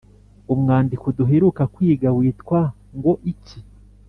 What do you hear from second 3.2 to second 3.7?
iki?